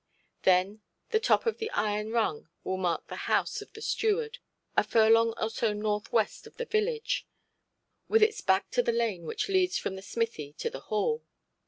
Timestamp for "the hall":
10.71-11.23